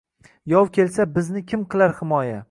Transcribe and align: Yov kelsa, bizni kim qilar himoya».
Yov 0.53 0.71
kelsa, 0.77 1.05
bizni 1.17 1.43
kim 1.53 1.67
qilar 1.75 1.93
himoya». 2.01 2.39